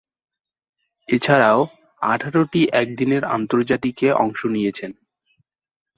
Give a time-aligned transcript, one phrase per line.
[1.09, 1.59] এছাড়াও,
[2.01, 4.91] আঠারোটি একদিনের আন্তর্জাতিকে অংশ নিয়েছেন।